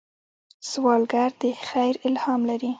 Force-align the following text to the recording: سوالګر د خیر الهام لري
سوالګر 0.69 1.29
د 1.41 1.43
خیر 1.69 1.95
الهام 2.07 2.41
لري 2.49 2.69